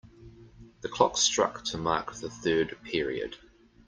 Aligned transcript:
The 0.81 0.89
clock 0.89 1.15
struck 1.15 1.63
to 1.65 1.77
mark 1.77 2.15
the 2.15 2.29
third 2.31 2.75
period. 2.81 3.37